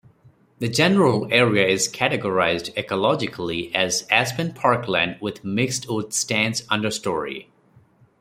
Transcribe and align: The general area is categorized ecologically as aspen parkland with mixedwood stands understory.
The 0.57 0.67
general 0.67 1.27
area 1.31 1.67
is 1.67 1.87
categorized 1.87 2.73
ecologically 2.73 3.71
as 3.75 4.07
aspen 4.09 4.51
parkland 4.55 5.17
with 5.21 5.43
mixedwood 5.43 6.11
stands 6.11 6.63
understory. 6.69 7.49